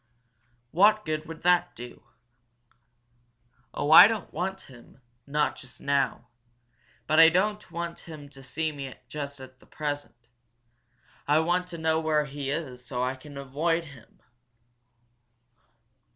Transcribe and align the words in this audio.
"What 0.71 1.05
good 1.05 1.27
would 1.27 1.43
that 1.43 1.75
do?" 1.75 2.01
"Oh, 3.71 3.91
I 3.91 4.07
don't 4.07 4.33
want 4.33 4.61
him 4.61 4.99
not 5.27 5.55
just 5.57 5.79
now. 5.79 6.27
But 7.05 7.19
I 7.19 7.29
don't 7.29 7.69
want 7.69 7.99
him 7.99 8.27
to 8.29 8.41
see 8.41 8.71
me 8.71 8.95
just 9.09 9.39
at 9.39 9.59
present. 9.69 10.27
I 11.27 11.37
want 11.37 11.67
to 11.67 11.77
know 11.77 11.99
where 11.99 12.25
he 12.25 12.49
is 12.49 12.83
so 12.83 12.95
that 12.95 13.09
I 13.11 13.15
can 13.15 13.37
avoid 13.37 13.85
him." 13.85 14.23